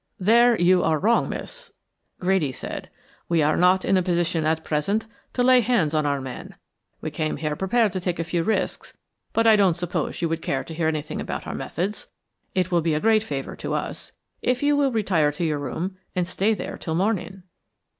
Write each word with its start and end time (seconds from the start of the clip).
"There 0.19 0.59
you 0.59 0.81
are 0.81 0.97
wrong, 0.97 1.29
miss," 1.29 1.73
Grady 2.19 2.51
said. 2.51 2.89
"We 3.29 3.43
are 3.43 3.55
not 3.55 3.85
in 3.85 3.97
a 3.97 4.01
position 4.01 4.47
at 4.47 4.63
present 4.63 5.05
to 5.33 5.43
lay 5.43 5.61
hands 5.61 5.93
on 5.93 6.07
our 6.07 6.19
man. 6.19 6.55
We 7.01 7.11
came 7.11 7.37
here 7.37 7.55
prepared 7.55 7.91
to 7.91 7.99
take 7.99 8.17
a 8.17 8.23
few 8.23 8.41
risks 8.41 8.97
but 9.31 9.45
I 9.45 9.55
don't 9.55 9.75
suppose 9.75 10.19
you 10.19 10.27
would 10.27 10.41
care 10.41 10.63
to 10.63 10.73
hear 10.73 10.87
anything 10.87 11.21
about 11.21 11.45
our 11.45 11.53
methods. 11.53 12.07
It 12.55 12.71
will 12.71 12.81
be 12.81 12.95
a 12.95 12.99
great 12.99 13.21
favor 13.21 13.55
to 13.57 13.75
us 13.75 14.13
if 14.41 14.63
you 14.63 14.75
will 14.75 14.91
retire 14.91 15.31
to 15.33 15.45
your 15.45 15.59
room 15.59 15.97
and 16.15 16.27
stay 16.27 16.55
there 16.55 16.79
till 16.79 16.95
morning." 16.95 17.43